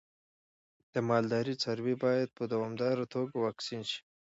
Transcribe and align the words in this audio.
د 0.93 0.95
مالدارۍ 1.07 1.55
څاروی 1.61 1.95
باید 2.05 2.35
په 2.37 2.43
دوامداره 2.53 3.05
توګه 3.13 3.33
واکسین 3.45 3.81
شي. 3.89 4.01